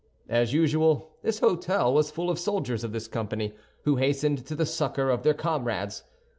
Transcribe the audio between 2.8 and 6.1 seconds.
of this company, who hastened to the succor of their comrades.